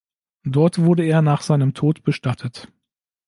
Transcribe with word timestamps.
Dort 0.47 0.79
wurde 0.79 1.03
er 1.05 1.21
nach 1.21 1.43
seinem 1.43 1.75
Tod 1.75 2.01
bestattet. 2.01 2.71